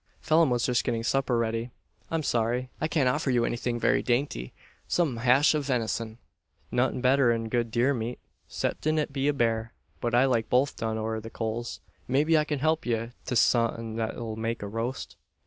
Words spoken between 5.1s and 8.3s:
hash of venison." "Nothin' better 'n good deermeat,